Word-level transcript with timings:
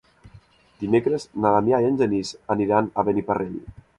Dimecres 0.83 1.27
na 1.43 1.51
Damià 1.57 1.83
i 1.83 1.87
en 1.91 2.01
Genís 2.01 2.33
aniran 2.57 2.91
a 3.03 3.07
Beniparrell. 3.11 3.57